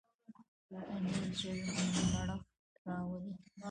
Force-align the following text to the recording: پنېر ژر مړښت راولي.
پنېر 0.85 1.31
ژر 1.39 1.57
مړښت 2.11 2.73
راولي. 2.85 3.33